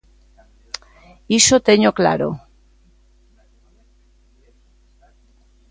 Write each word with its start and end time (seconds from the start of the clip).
Iso 1.39 1.63
téñoo 1.67 1.91
claro. 1.99 2.29